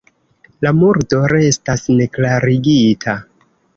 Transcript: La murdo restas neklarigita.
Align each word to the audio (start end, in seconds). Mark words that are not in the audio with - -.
La 0.67 0.71
murdo 0.77 1.19
restas 1.33 1.85
neklarigita. 1.99 3.19